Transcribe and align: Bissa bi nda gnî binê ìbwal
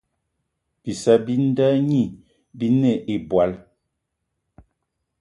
Bissa 0.83 1.13
bi 1.25 1.33
nda 1.47 1.69
gnî 1.85 2.03
binê 2.57 2.95
ìbwal 3.15 3.51